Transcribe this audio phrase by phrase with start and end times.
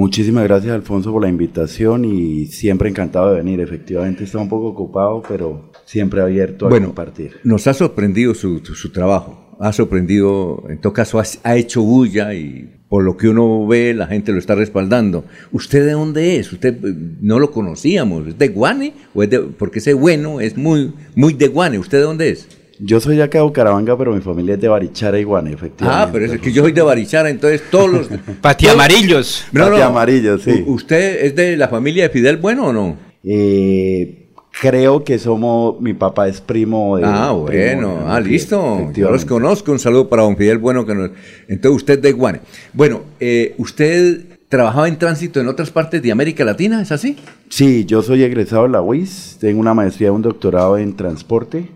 [0.00, 3.60] Muchísimas gracias Alfonso por la invitación y siempre encantado de venir.
[3.60, 7.32] Efectivamente está un poco ocupado, pero siempre abierto a compartir.
[7.44, 8.62] Nos ha sorprendido su,
[8.94, 13.92] trabajo, ha sorprendido, en todo caso ha, hecho bulla y por lo que uno ve
[13.92, 15.26] la gente lo está respaldando.
[15.52, 16.50] ¿Usted de dónde es?
[16.50, 18.94] Usted eh, no lo conocíamos, ¿es de Guane?
[19.12, 22.48] ¿O es de, porque ese bueno es muy, muy de Guane, ¿usted de dónde es?
[22.82, 26.08] Yo soy de acá de Bucaramanga, pero mi familia es de Barichara y Guane, efectivamente.
[26.08, 28.08] Ah, pero es que yo soy de Barichara, entonces todos los...
[28.40, 29.44] Patiamarillos.
[29.52, 30.64] No, Patiamarillos, sí.
[30.66, 32.96] ¿Usted es de la familia de Fidel Bueno o no?
[33.22, 34.28] Eh,
[34.60, 37.04] creo que somos, mi papá es primo de...
[37.04, 38.90] Ah, bueno, ah, listo.
[38.94, 41.10] Yo los conozco, un saludo para don Fidel Bueno, que nos,
[41.48, 42.40] entonces usted de Guane.
[42.72, 47.16] Bueno, eh, usted trabajaba en tránsito en otras partes de América Latina, ¿es así?
[47.48, 51.70] Sí, yo soy egresado de la UIS, tengo una maestría y un doctorado en transporte.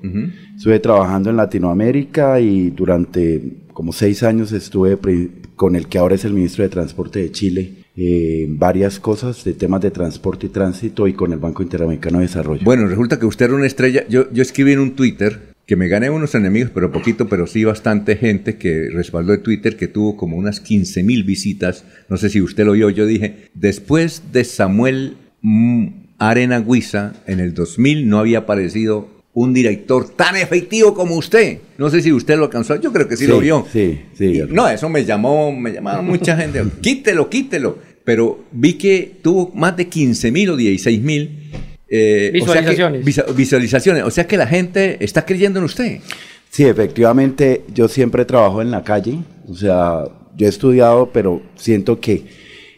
[0.56, 4.98] Estuve trabajando en Latinoamérica y durante como seis años estuve
[5.54, 7.74] con el que ahora es el ministro de Transporte de Chile.
[7.96, 12.26] Eh, varias cosas de temas de transporte y tránsito y con el Banco Interamericano de
[12.26, 12.64] Desarrollo.
[12.64, 14.04] Bueno, resulta que usted era una estrella.
[14.08, 17.64] Yo, yo escribí en un Twitter que me gané unos enemigos, pero poquito, pero sí
[17.64, 21.84] bastante gente que respaldó el Twitter, que tuvo como unas 15 mil visitas.
[22.08, 25.16] No sé si usted lo vio, yo dije, después de Samuel
[26.18, 31.58] Arena Guisa, en el 2000 no había aparecido un director tan efectivo como usted.
[31.78, 33.66] No sé si usted lo alcanzó, yo creo que sí, lo vio.
[33.72, 34.42] Sí, sí.
[34.48, 37.78] no, eso me llamó, me llamaron mucha gente, quítelo, quítelo.
[38.04, 41.50] Pero vi que tuvo más de 15 mil o 16 mil
[41.96, 43.04] eh, visualizaciones.
[43.36, 44.02] visualizaciones.
[44.02, 46.00] O sea que la gente está creyendo en usted.
[46.50, 49.18] Sí, efectivamente, yo siempre trabajo en la calle.
[49.48, 50.04] O sea,
[50.36, 52.26] yo he estudiado, pero siento que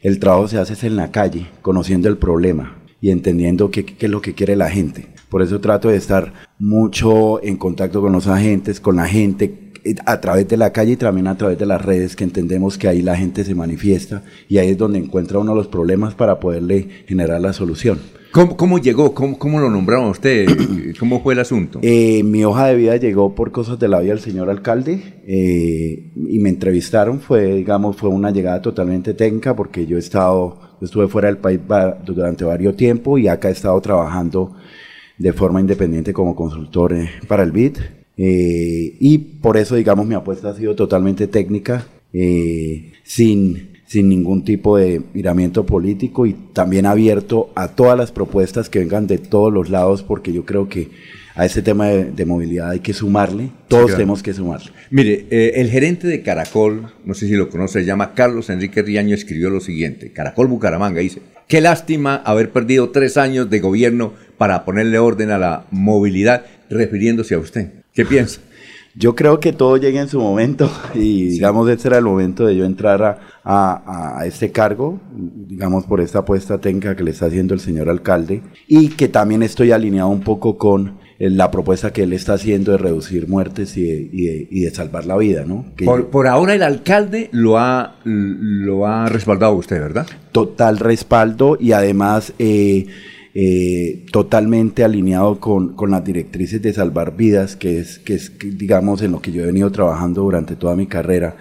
[0.03, 4.12] el trabajo se hace en la calle, conociendo el problema y entendiendo qué, qué es
[4.12, 5.06] lo que quiere la gente.
[5.30, 9.66] Por eso trato de estar mucho en contacto con los agentes, con la gente,
[10.05, 12.89] a través de la calle y también a través de las redes, que entendemos que
[12.89, 16.89] ahí la gente se manifiesta y ahí es donde encuentra uno los problemas para poderle
[17.06, 17.98] generar la solución.
[18.33, 19.14] ¿Cómo, llegó?
[19.14, 20.47] ¿Cómo, lo nombraron usted?
[21.01, 21.79] ¿Cómo fue el asunto?
[21.83, 26.13] Eh, mi hoja de vida llegó por cosas de la vida del señor alcalde eh,
[26.14, 27.20] y me entrevistaron.
[27.20, 31.61] Fue, digamos, fue una llegada totalmente técnica porque yo he estado, estuve fuera del país
[32.05, 34.55] durante varios tiempos y acá he estado trabajando
[35.17, 37.79] de forma independiente como consultor eh, para el BID.
[38.17, 41.87] Y por eso, digamos, mi apuesta ha sido totalmente técnica,
[43.05, 48.81] sin sin ningún tipo de miramiento político y también abierto a todas las propuestas que
[48.81, 50.91] vengan de todos los lados, porque yo creo que
[51.37, 54.73] a ese tema de, movilidad hay que sumarle, todos tenemos que sumarle.
[54.91, 58.83] Mire, eh, el gerente de Caracol, no sé si lo conoce, se llama Carlos Enrique
[58.83, 64.15] Riaño, escribió lo siguiente, Caracol Bucaramanga dice, qué lástima haber perdido tres años de gobierno
[64.39, 67.71] para ponerle orden a la movilidad, refiriéndose a usted.
[67.96, 68.40] ¿Qué piensa?
[68.95, 72.55] Yo creo que todo llega en su momento y digamos ese era el momento de
[72.55, 77.61] yo entrar a, este cargo, digamos por esta apuesta técnica que le está haciendo el
[77.61, 82.12] señor alcalde y que también estoy alineado un poco con eh, la propuesta que él
[82.12, 85.64] está haciendo de reducir muertes y de, salvar la vida, ¿no?
[86.11, 90.06] por, ahora el alcalde lo ha, lo ha respaldado usted, ¿verdad?
[90.33, 92.35] Total respaldo y además...
[92.39, 92.89] Eh,
[93.39, 99.02] eh, totalmente alineado con, con, las directrices de salvar vidas, que es, que es, digamos,
[99.02, 101.36] en lo que yo he venido trabajando durante toda mi carrera.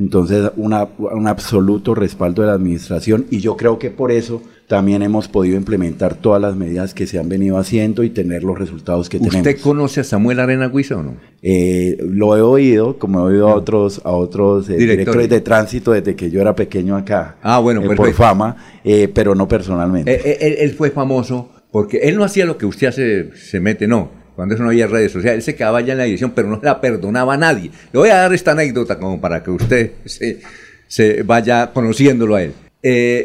[0.00, 5.02] Entonces, una, un absoluto respaldo de la administración y yo creo que por eso también
[5.02, 9.10] hemos podido implementar todas las medidas que se han venido haciendo y tener los resultados
[9.10, 9.36] que tenemos.
[9.36, 11.16] ¿Usted conoce a Samuel Arena Guisa o no?
[11.42, 15.92] Eh, lo he oído, como he oído a otros, a otros eh, directores de tránsito
[15.92, 17.36] desde que yo era pequeño acá.
[17.42, 18.56] Ah, bueno, eh, por fama,
[19.12, 20.64] pero no personalmente.
[20.64, 24.19] Él, fue famoso porque él no hacía lo que usted hace, se mete, no.
[24.36, 26.60] Cuando eso no había redes sociales, él se quedaba ya en la dirección, pero no
[26.62, 27.70] la perdonaba a nadie.
[27.92, 30.40] Le voy a dar esta anécdota como para que usted se,
[30.86, 32.52] se vaya conociéndolo a él.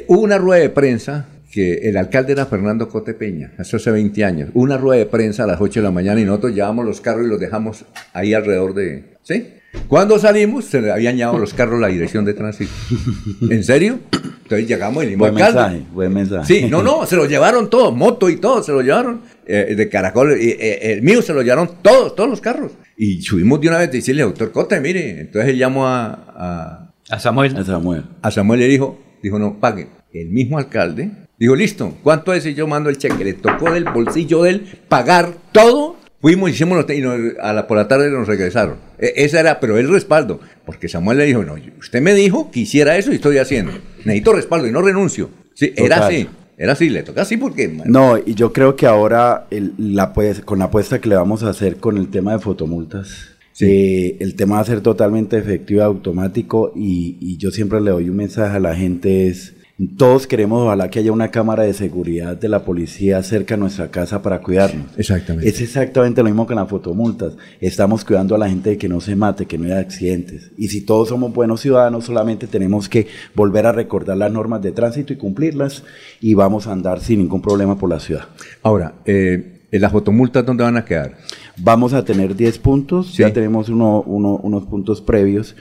[0.08, 4.50] hubo una rueda de prensa que el alcalde era Fernando Cote Peña, hace 20 años,
[4.54, 7.26] una rueda de prensa a las 8 de la mañana y nosotros llevamos los carros
[7.26, 9.16] y los dejamos ahí alrededor de...
[9.24, 9.48] ¿Sí?
[9.88, 12.72] Cuando salimos se le habían llevado los carros a la dirección de tránsito.
[13.50, 14.00] ¿En serio?
[14.12, 16.46] Entonces llegamos y le buen mensaje, buen mensaje.
[16.46, 19.22] Sí, no, no, se lo llevaron todos, moto y todo, se lo llevaron.
[19.48, 22.72] Eh, de Caracol, eh, el mío se lo llevaron todos, todos los carros.
[22.98, 27.20] Y subimos de una vez y decirle, doctor Cote, mire, entonces él llamó a, a,
[27.20, 27.56] Samuel.
[27.58, 28.06] A Samuel.
[28.22, 29.88] A Samuel le dijo, dijo, no, pague.
[30.12, 32.46] El mismo alcalde Dijo, listo, ¿cuánto es?
[32.46, 33.24] Y yo mando el cheque.
[33.24, 35.98] Le tocó del bolsillo de él pagar todo.
[36.22, 37.04] Fuimos, hicimos los y
[37.40, 38.78] a la, por la tarde nos regresaron.
[38.98, 40.40] E, esa era, pero el respaldo.
[40.66, 43.74] Porque Samuel le dijo, no, usted me dijo que hiciera eso y estoy haciendo.
[44.06, 45.30] Necesito respaldo y no renuncio.
[45.54, 46.28] Sí, era así.
[46.58, 47.68] Era así, le toca así porque...
[47.86, 49.48] No, y yo creo que ahora
[49.78, 53.30] la, pues, con la apuesta que le vamos a hacer con el tema de fotomultas,
[53.60, 58.10] eh, el tema va a ser totalmente efectivo, automático y, y yo siempre le doy
[58.10, 59.56] un mensaje a la gente es
[59.98, 63.92] Todos queremos, ojalá que haya una cámara de seguridad de la policía cerca a nuestra
[63.92, 64.88] casa para cuidarnos.
[64.98, 65.50] Exactamente.
[65.50, 67.34] Es exactamente lo mismo con las fotomultas.
[67.60, 70.52] Estamos cuidando a la gente de que no se mate, que no haya accidentes.
[70.58, 74.72] Y si todos somos buenos ciudadanos, solamente tenemos que volver a recordar las normas de
[74.72, 75.84] tránsito y cumplirlas
[76.22, 78.30] y vamos a andar sin ningún problema por la ciudad.
[78.64, 81.18] Ahora, eh, ¿en las fotomultas dónde van a quedar?
[81.58, 85.54] Vamos a tener 10 puntos, ya tenemos unos puntos previos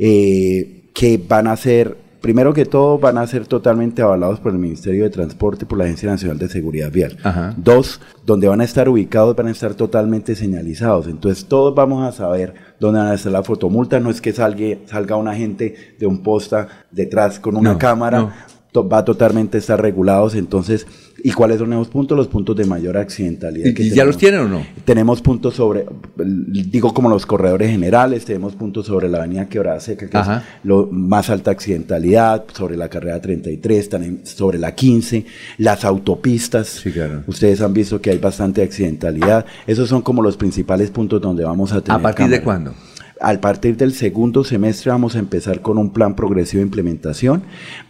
[0.00, 4.58] eh, que van a ser primero que todo, van a ser totalmente avalados por el
[4.58, 7.16] Ministerio de Transporte y por la Agencia Nacional de Seguridad Vial.
[7.56, 11.06] Dos, donde van a estar ubicados, van a estar totalmente señalizados.
[11.06, 14.00] Entonces, todos vamos a saber dónde van a estar la fotomulta.
[14.00, 18.46] No es que salga, salga un agente de un posta detrás con una cámara.
[18.74, 20.34] Va totalmente a estar regulados.
[20.34, 20.86] Entonces,
[21.22, 22.16] ¿Y cuáles son esos puntos?
[22.16, 23.66] Los puntos de mayor accidentalidad.
[23.76, 24.66] ¿Y, ya los tienen o no?
[24.84, 25.86] Tenemos puntos sobre,
[26.16, 30.26] digo como los corredores generales, tenemos puntos sobre la avenida Quebrada Seca, que es
[30.62, 35.26] lo más alta accidentalidad, sobre la carrera 33, también sobre la 15,
[35.58, 36.68] las autopistas.
[36.68, 37.24] Sí, claro.
[37.26, 39.44] Ustedes han visto que hay bastante accidentalidad.
[39.66, 41.98] Esos son como los principales puntos donde vamos a tener.
[41.98, 42.72] ¿A partir de cuándo?
[43.20, 47.42] Al partir del segundo semestre vamos a empezar con un plan progresivo de implementación,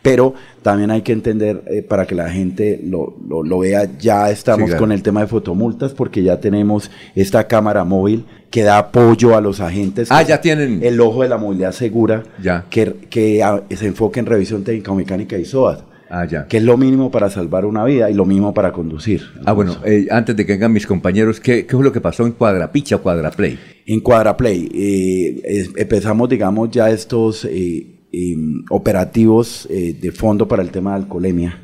[0.02, 4.74] pero también hay que entender, eh, para que la gente lo, lo, vea, ya estamos
[4.74, 9.40] con el tema de fotomultas porque ya tenemos esta cámara móvil que da apoyo a
[9.40, 10.08] los agentes.
[10.10, 10.80] Ah, ya tienen.
[10.82, 12.64] El ojo de la movilidad segura, ya.
[12.68, 13.42] que, que
[13.76, 15.89] se enfoque en revisión técnica mecánica y SOAT.
[16.10, 16.46] Ah, ya.
[16.48, 19.22] Que es lo mínimo para salvar una vida y lo mismo para conducir.
[19.44, 22.26] Ah, bueno, eh, antes de que vengan mis compañeros, ¿qué, ¿qué, fue lo que pasó
[22.26, 23.56] en Cuadrapicha o Cuadraplay?
[23.86, 30.90] En Cuadraplay, eh, empezamos, digamos, ya estos eh, em, operativos de fondo para el tema
[30.90, 31.60] de alcoholemia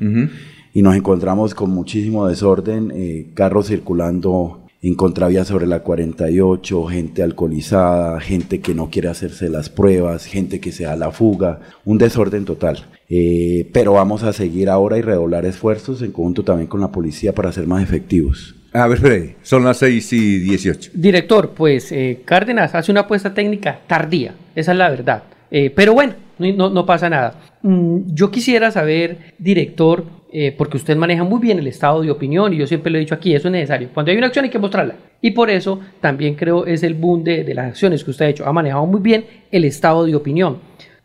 [0.73, 8.19] y nos encontramos con muchísimo desorden, carros circulando en contravía sobre la 48, gente alcoholizada,
[8.19, 12.45] gente que no quiere hacerse las pruebas, gente que se da la fuga, un desorden
[12.45, 12.85] total.
[13.09, 17.33] Eh, pero vamos a seguir ahora y redoblar esfuerzos en conjunto también con la policía
[17.33, 18.55] para ser más efectivos.
[18.73, 20.91] A ver, Freddy, son las 6 y 18.
[20.93, 25.23] Director, pues eh, Cárdenas hace una apuesta técnica tardía, esa es la verdad.
[25.49, 27.39] Eh, pero bueno, no, no pasa nada.
[27.63, 32.53] Mm, yo quisiera saber, director, eh, porque usted maneja muy bien el estado de opinión
[32.53, 33.89] y yo siempre lo he dicho aquí, eso es necesario.
[33.93, 34.95] Cuando hay una acción hay que mostrarla.
[35.21, 38.45] Y por eso también creo es el boom de, las acciones que usted ha hecho.
[38.45, 40.59] Ha manejado muy bien el estado de opinión.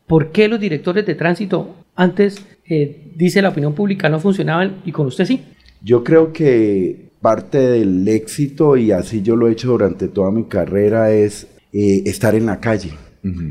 [0.06, 4.92] ¿Por qué los directores de tránsito antes, eh, dice la opinión pública, no funcionaban y
[4.92, 5.40] con usted sí?
[5.82, 10.44] Yo creo que parte del éxito, y así yo lo he hecho durante toda mi
[10.44, 12.90] carrera, es eh, estar en la calle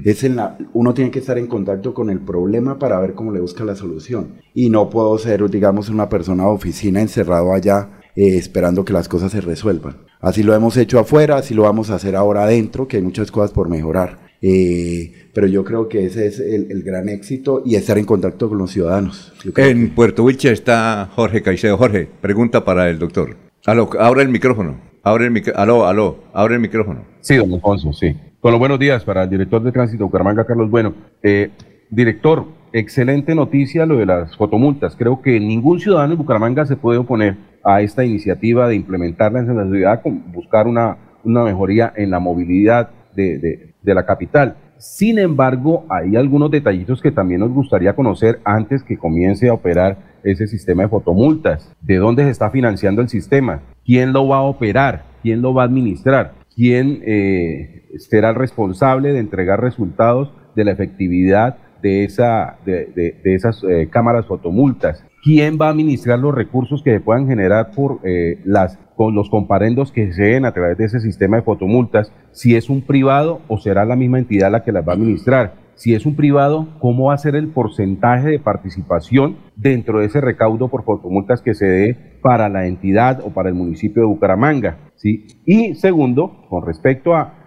[0.04, 3.32] es en la, uno tiene que estar en contacto con el problema para ver cómo
[3.32, 4.42] le busca la solución.
[4.54, 9.08] Y no puedo ser, digamos, una persona de oficina encerrado allá eh, esperando que las
[9.08, 9.98] cosas se resuelvan.
[10.20, 13.32] Así lo hemos hecho afuera, así lo vamos a hacer ahora adentro, que hay muchas
[13.32, 14.32] cosas por mejorar.
[14.42, 18.58] Eh, pero yo creo que ese es el, gran éxito y estar en contacto con
[18.58, 19.32] los ciudadanos.
[19.56, 21.78] En Puerto Wilche está Jorge Caicedo.
[21.78, 23.38] Jorge, pregunta para el doctor.
[23.66, 24.82] Aló, abre el micrófono.
[25.04, 25.62] Abre el micrófono.
[25.62, 27.06] Aló, aló, abre el micrófono.
[27.22, 28.16] Sí, don Alfonso, sí.
[28.42, 30.96] Con los buenos días para el director de tránsito Bucaramanga, Carlos Bueno.
[31.22, 31.52] Eh,
[31.92, 34.96] director, excelente noticia lo de las fotomultas.
[34.96, 39.58] Creo que ningún ciudadano de Bucaramanga se puede oponer a esta iniciativa de implementarlas en
[39.58, 44.56] la ciudad, con buscar una, una mejoría en la movilidad de, de la capital.
[44.80, 50.00] Sin embargo, hay algunos detallitos que también nos gustaría conocer antes que comience a operar
[50.24, 51.72] ese sistema de fotomultas.
[51.80, 53.60] ¿De dónde se está financiando el sistema?
[53.86, 55.04] ¿Quién lo va a operar?
[55.22, 56.41] ¿Quién lo va a administrar?
[56.56, 63.64] ¿Quién eh, será el responsable de entregar resultados de la efectividad de, esa, de, esas
[63.64, 65.04] eh, cámaras fotomultas.
[65.24, 69.30] ¿Quién va a administrar los recursos que se puedan generar por eh, las, con los
[69.30, 72.12] comparendos que se den a través de ese sistema de fotomultas?
[72.32, 75.61] Si es un privado o será la misma entidad la que las va a administrar.
[75.76, 80.22] Si es un privado, ¿cómo va a ser el porcentaje de participación dentro de ese
[80.22, 84.78] recaudo por fotomultas que se dé para la entidad o para el municipio de Bucaramanga?
[84.96, 85.28] ¿sí?
[85.46, 87.38] Y segundo, con respecto a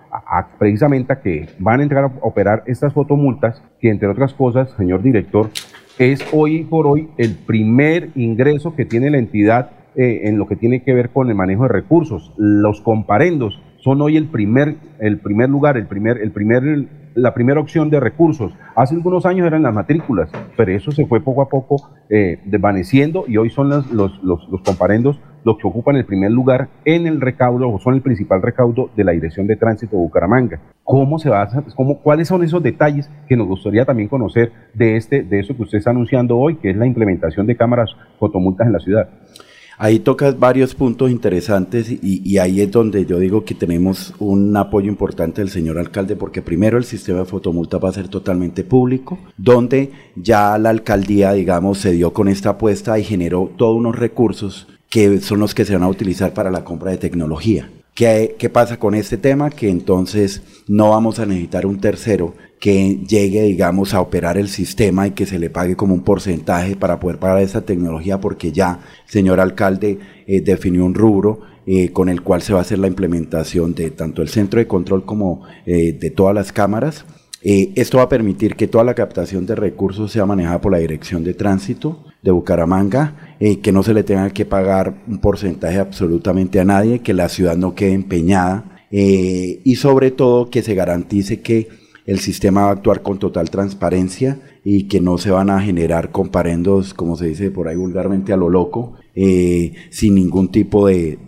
[0.59, 5.03] precisamente a que van a entrar a operar estas fotomultas, que entre otras cosas, señor
[5.03, 5.51] director,
[5.99, 10.57] es hoy por hoy el primer ingreso que tiene la entidad eh, en lo que
[10.57, 12.33] tiene que ver con el manejo de recursos.
[12.37, 17.61] Los comparendos son hoy el primer, el primer lugar, el primer, el primer la primera
[17.61, 18.53] opción de recursos.
[18.75, 23.25] Hace algunos años eran las matrículas, pero eso se fue poco a poco eh, desvaneciendo
[23.29, 27.21] y hoy son los, los, los, comparendos los que ocupan el primer lugar en el
[27.21, 30.61] recaudo o son el principal recaudo de la Dirección de Tránsito de Bucaramanga.
[30.83, 35.23] ¿Cómo se basa, cómo, cuáles son esos detalles que nos gustaría también conocer de, este,
[35.23, 38.73] de eso que usted está anunciando hoy, que es la implementación de cámaras fotomultas en
[38.73, 39.09] la ciudad?
[39.77, 44.57] Ahí tocas varios puntos interesantes y, y, ahí es donde yo digo que tenemos un
[44.57, 48.63] apoyo importante del señor alcalde porque primero el sistema de fotomulta va a ser totalmente
[48.63, 53.97] público, donde ya la alcaldía, digamos, se dio con esta apuesta y generó todos unos
[53.97, 57.69] recursos que son los que se van a utilizar para la compra de tecnología.
[57.95, 59.51] ¿Qué, ¿Qué, pasa con este tema?
[59.51, 62.35] Que entonces no vamos a necesitar un tercero
[62.65, 66.77] que llegue, digamos, a operar el sistema y que se le pague como un porcentaje
[66.77, 72.09] para poder pagar esa tecnología, porque ya señor alcalde eh, definió un rubro eh, con
[72.09, 75.43] el cual se va a hacer la implementación de tanto el centro de control como
[75.67, 77.05] eh, de todas las cámaras.
[77.43, 81.23] esto va a permitir que toda la captación de recursos sea manejada por la Dirección
[81.23, 86.65] de Tránsito de Bucaramanga, que no se le tenga que pagar un porcentaje absolutamente a
[86.65, 91.69] nadie, que la ciudad no quede empeñada y sobre todo que se garantice que
[92.07, 96.11] el sistema va a actuar con total transparencia y que no se van a generar
[96.11, 101.19] comparendos, como se dice por ahí vulgarmente, a lo loco, eh, sin ningún tipo de,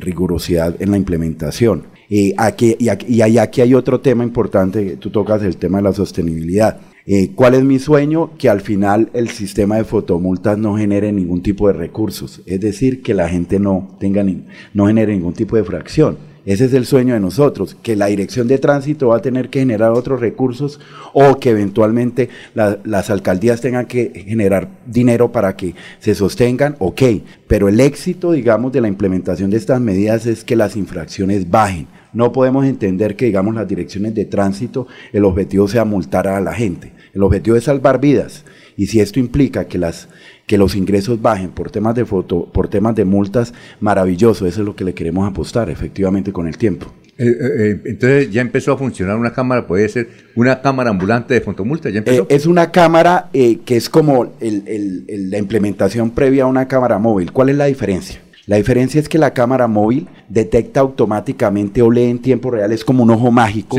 [0.00, 1.84] rigurosidad en la implementación.
[2.10, 5.84] Eh, aquí, y, aquí, y aquí hay otro tema importante, tú tocas el tema de
[5.84, 6.80] la sostenibilidad.
[7.06, 8.30] Eh, ¿Cuál es mi sueño?
[8.38, 13.02] Que al final el sistema de fotomultas no genere ningún tipo de recursos, es decir,
[13.02, 14.24] que la gente no, tenga
[14.72, 16.31] no genere ningún tipo de fracción.
[16.44, 19.60] Ese es el sueño de nosotros, que la dirección de tránsito va a tener que
[19.60, 20.80] generar otros recursos
[21.12, 27.02] o que eventualmente las alcaldías tengan que generar dinero para que se sostengan, ok,
[27.46, 31.86] pero el éxito, digamos, de la implementación de estas medidas es que las infracciones bajen.
[32.12, 36.52] No podemos entender que, digamos, las direcciones de tránsito, el objetivo sea multar a la
[36.52, 36.92] gente.
[37.14, 38.44] El objetivo es salvar vidas.
[38.76, 40.08] Y si esto implica que las
[40.46, 44.66] que los ingresos bajen por temas de foto, por temas de multas, maravilloso, eso es
[44.66, 46.92] lo que le queremos apostar efectivamente con el tiempo.
[47.18, 51.34] Eh, eh, eh, entonces ya empezó a funcionar una cámara, puede ser una cámara ambulante
[51.34, 52.26] de fotomulta, ya empezó.
[52.28, 57.30] es una cámara que es como la implementación previa a una cámara móvil.
[57.32, 58.20] ¿Cuál es la diferencia?
[58.46, 62.84] La diferencia es que la cámara móvil detecta automáticamente o lee en tiempo real, es
[62.84, 63.76] como un ojo mágico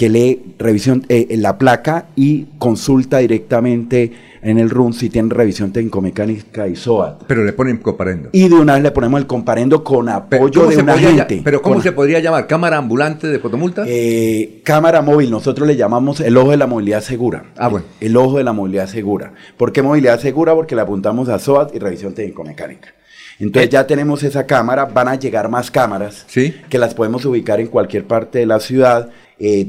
[0.00, 5.72] que lee revisión en la placa y consulta directamente en el RUN si tienen revisión
[5.72, 7.24] técnico-mecánica y SOAT.
[7.26, 8.30] Pero le ponen comparendo.
[8.32, 11.42] Y de una vez le ponemos el comparendo con apoyo de un agente.
[11.44, 12.46] ¿Pero cómo se podría llamar?
[12.46, 13.84] ¿Cámara ambulante de fotomulta?
[13.86, 17.52] Eh, cámara móvil, nosotros le llamamos el ojo de la movilidad segura.
[17.58, 17.84] Ah, bueno.
[18.00, 19.34] El, ojo de la movilidad segura.
[19.58, 20.54] ¿Por qué movilidad segura?
[20.54, 22.94] Porque le apuntamos a SOAT y revisión técnico-mecánica.
[23.40, 23.72] Entonces eh.
[23.72, 26.54] ya tenemos esa cámara, van a llegar más cámaras ¿Sí?
[26.68, 29.08] que las podemos ubicar en cualquier parte de la ciudad.
[29.38, 29.66] Eh,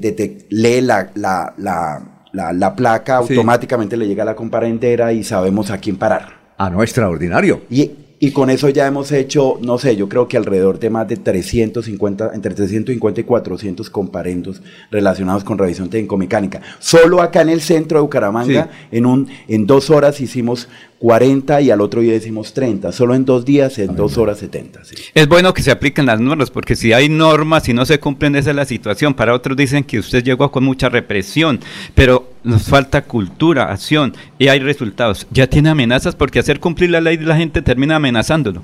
[0.49, 5.77] lee la, la, la la, placa, automáticamente le llega a la comparendera y sabemos a
[5.77, 6.39] quién parar.
[6.57, 7.61] Ah, no, extraordinario.
[7.69, 11.07] Y, y con eso ya hemos hecho, no sé, yo creo que alrededor de más
[11.07, 14.61] de 350, entre 350 y 400 comparendos
[14.91, 16.61] relacionados con revisión técnico-mecánica.
[16.79, 20.69] Solo acá en el centro de Bucaramanga, en, un, en dos horas hicimos
[21.01, 22.91] 40 y al otro día decimos 30.
[22.91, 24.81] Solo en dos días, en dos horas 70.
[25.15, 28.35] Es bueno que se apliquen las normas, porque si hay normas y no se cumplen,
[28.35, 29.15] esa es la situación.
[29.15, 31.59] Para otros dicen que usted llegó con mucha represión,
[31.95, 35.25] pero nos falta cultura, acción y hay resultados.
[35.31, 38.61] Ya tiene amenazas porque hacer cumplir la ley de la gente termina amenazándolo.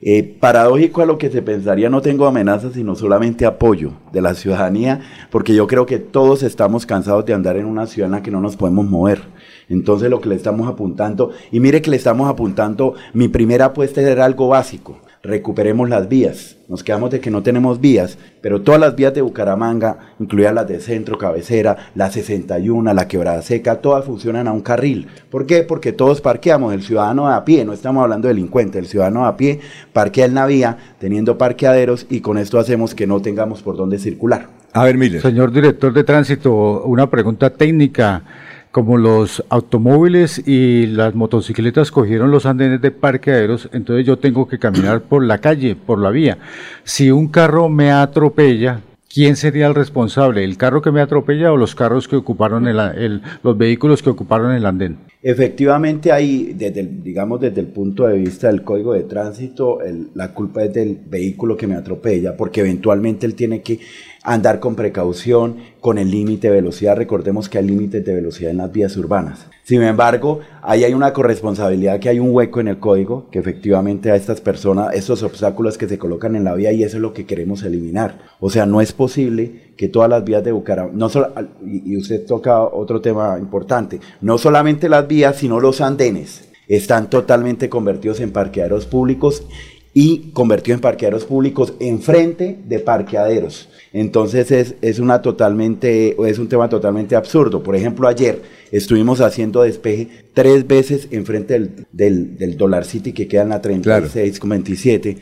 [0.00, 4.34] Eh, paradójico a lo que se pensaría, no tengo amenazas, sino solamente apoyo de la
[4.34, 8.22] ciudadanía, porque yo creo que todos estamos cansados de andar en una ciudad en la
[8.22, 9.22] que no nos podemos mover
[9.70, 14.02] entonces lo que le estamos apuntando, y mire que le estamos apuntando, mi primera apuesta
[14.02, 16.56] era algo básico, recuperemos las vías.
[16.68, 20.68] Nos quedamos de que no tenemos vías, pero todas las vías de Bucaramanga, incluidas las
[20.68, 25.08] de centro, cabecera, la 61, la quebrada seca, todas funcionan a un carril.
[25.30, 25.62] ¿Por qué?
[25.62, 29.36] Porque todos parqueamos, el ciudadano a pie, no estamos hablando de delincuente, el ciudadano a
[29.36, 29.60] pie
[29.92, 33.98] parquea en la vía teniendo parqueaderos y con esto hacemos que no tengamos por dónde
[33.98, 34.48] circular.
[34.72, 35.20] A ver, Miller.
[35.20, 38.22] Señor director de tránsito, una pregunta técnica
[38.70, 44.58] como los automóviles y las motocicletas cogieron los andenes de parqueaderos, entonces yo tengo que
[44.58, 46.38] caminar por la calle, por la vía.
[46.84, 48.80] Si un carro me atropella,
[49.12, 50.44] ¿quién sería el responsable?
[50.44, 54.52] ¿El carro que me atropella o los carros que ocuparon el, los vehículos que ocuparon
[54.52, 54.98] el andén?
[55.22, 59.78] Efectivamente, ahí, desde digamos desde el punto de vista del código de tránsito,
[60.14, 63.80] la culpa es del vehículo que me atropella, porque eventualmente él tiene que
[64.22, 66.96] andar con precaución, con el límite de velocidad.
[66.96, 69.46] Recordemos que hay límites de velocidad en las vías urbanas.
[69.64, 74.10] Sin embargo, ahí hay una corresponsabilidad, que hay un hueco en el código, que efectivamente
[74.10, 77.12] a estas personas, estos obstáculos que se colocan en la vía, y eso es lo
[77.12, 78.18] que queremos eliminar.
[78.40, 81.32] O sea, no es posible que todas las vías de Bucaramanga, no solo,
[81.64, 87.68] y usted toca otro tema importante, no solamente las vías, sino los andenes, están totalmente
[87.68, 89.44] convertidos en parqueaderos públicos
[89.92, 93.68] y convertido en parqueaderos públicos enfrente de parqueaderos.
[93.92, 97.62] Entonces es, es, una totalmente, es un tema totalmente absurdo.
[97.62, 103.26] Por ejemplo, ayer estuvimos haciendo despeje tres veces enfrente del, del, del Dollar City que
[103.26, 105.18] queda en la 36,27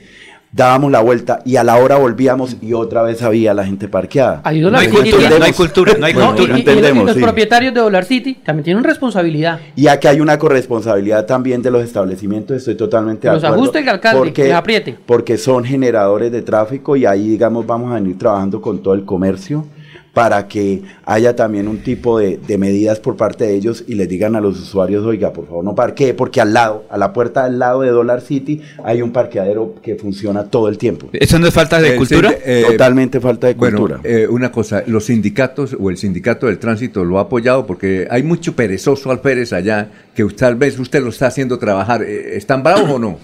[0.53, 4.43] dábamos la vuelta y a la hora volvíamos y otra vez había la gente parqueada.
[4.45, 8.05] no, hay cultura, no hay cultura, no hay cultura, entendemos, y, los propietarios de Dollar
[8.05, 9.61] City también tienen responsabilidad.
[9.77, 13.49] Y aquí hay una corresponsabilidad también de los establecimientos, estoy totalmente de acuerdo.
[13.49, 14.99] Los ajuste el alcalde, porque, que apriete.
[15.07, 19.05] Porque son generadores de tráfico y ahí, digamos, vamos a venir trabajando con todo el
[19.05, 19.67] comercio
[20.13, 24.35] para que haya también un tipo de, medidas por parte de ellos y les digan
[24.35, 27.59] a los usuarios, oiga, por favor no parquee, porque al lado, a la puerta del
[27.59, 31.09] lado de Dollar City, hay un parqueadero que funciona todo el tiempo.
[31.13, 32.35] ¿Eso no es falta de eh, cultura?
[32.45, 34.01] Eh, Totalmente falta de cultura.
[34.03, 38.23] Eh, una cosa, los sindicatos o el sindicato del tránsito lo ha apoyado porque hay
[38.23, 42.03] mucho perezoso alférez allá que tal vez usted lo está haciendo trabajar.
[42.03, 43.19] ¿Están bravos o no?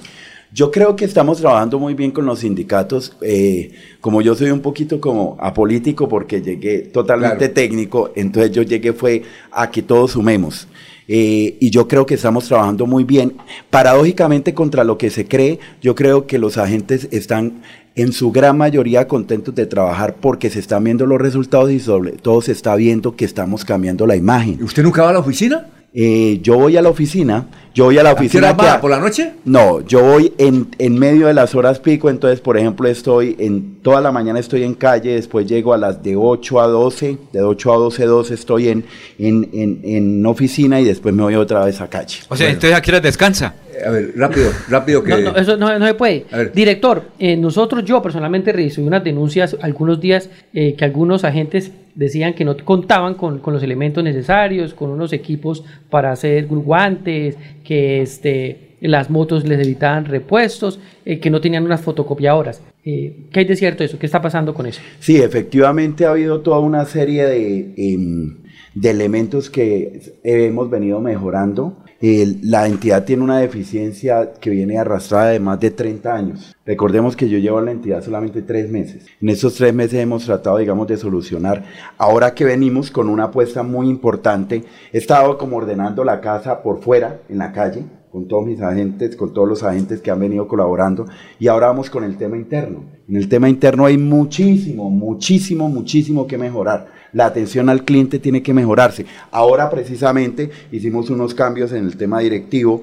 [0.54, 3.16] Yo creo que estamos trabajando muy bien con los sindicatos.
[3.22, 8.92] Eh, como yo soy un poquito como apolítico porque llegué totalmente técnico, entonces yo llegué
[8.92, 10.68] fue a que todos sumemos.
[11.08, 13.34] Eh, y yo creo que estamos trabajando muy bien.
[13.68, 17.60] Paradójicamente, contra lo que se cree, yo creo que los agentes están
[17.96, 22.12] en su gran mayoría contentos de trabajar porque se están viendo los resultados y sobre
[22.12, 24.62] todo se está viendo que estamos cambiando la imagen.
[24.62, 25.66] ¿Usted nunca va a la oficina?
[25.96, 28.48] Eh, yo voy a la oficina, yo voy a la oficina.
[28.48, 28.80] ¿A qué hora va?
[28.80, 29.34] ¿Por la noche?
[29.44, 33.76] No, yo voy en, en, medio de las horas pico, entonces, por ejemplo, estoy en
[33.80, 37.42] toda la mañana estoy en calle, después llego a las de 8 a 12, de
[37.42, 38.84] 8 a 12, 12 estoy en,
[39.20, 42.18] en, en, en oficina y después me voy otra vez a calle.
[42.28, 43.54] O sea, entonces, ¿a qué hora descansa?
[43.86, 45.10] A ver, rápido, rápido que...
[45.22, 46.26] No, eso no, se puede.
[46.54, 52.34] Director, eh, nosotros, yo personalmente recibí unas denuncias algunos días eh, que algunos agentes decían
[52.34, 58.02] que no contaban con, con, los elementos necesarios, con unos equipos para hacer guantes, que
[58.02, 62.62] este, las motos les evitaban repuestos, eh, que no tenían unas fotocopiadoras.
[62.82, 63.98] ¿Qué hay de cierto eso?
[63.98, 64.82] ¿Qué está pasando con eso?
[64.98, 68.36] Sí, efectivamente ha habido toda una serie de, em,
[68.74, 75.40] de elementos que hemos venido mejorando la entidad tiene una deficiencia que viene arrastrada de
[75.40, 76.54] más de 30 años.
[76.66, 79.06] Recordemos que yo llevo a la entidad solamente tres meses.
[79.20, 81.64] En estos tres meses hemos tratado, digamos, de solucionar.
[81.96, 86.80] Ahora que venimos con una apuesta muy importante, he estado como ordenando la casa por
[86.80, 90.46] fuera, en la calle, con todos mis agentes, con todos los agentes que han venido
[90.46, 91.06] colaborando,
[91.38, 92.84] y ahora vamos con el tema interno.
[93.08, 98.42] En el tema interno hay muchísimo, muchísimo, muchísimo que mejorar la atención al cliente tiene
[98.42, 99.06] que mejorarse.
[99.30, 102.82] Ahora precisamente hicimos unos cambios en el tema directivo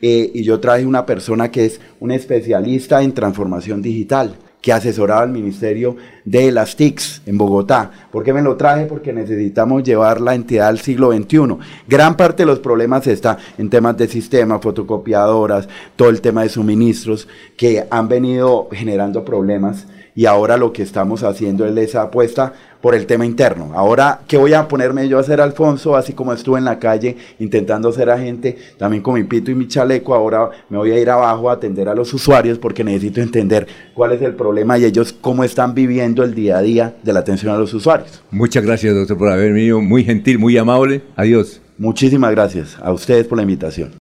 [0.00, 5.22] eh, y yo traje una persona que es un especialista en transformación digital que asesoraba
[5.22, 7.90] al Ministerio de las TICs en Bogotá.
[8.10, 8.84] ¿Por qué me lo traje?
[8.84, 11.56] Porque necesitamos llevar la entidad al siglo XXI.
[11.88, 16.50] Gran parte de los problemas está en temas de sistemas, fotocopiadoras, todo el tema de
[16.50, 22.52] suministros que han venido generando problemas y ahora lo que estamos haciendo es esa apuesta
[22.80, 23.72] por el tema interno.
[23.74, 25.96] Ahora, ¿qué voy a ponerme yo a hacer, Alfonso?
[25.96, 29.68] Así como estuve en la calle intentando ser agente, también con mi pito y mi
[29.68, 33.66] chaleco, ahora me voy a ir abajo a atender a los usuarios porque necesito entender
[33.94, 37.20] cuál es el problema y ellos cómo están viviendo el día a día de la
[37.20, 38.22] atención a los usuarios.
[38.30, 39.80] Muchas gracias, doctor, por haber venido.
[39.80, 41.02] Muy gentil, muy amable.
[41.16, 41.60] Adiós.
[41.78, 43.90] Muchísimas gracias a ustedes por la invitación.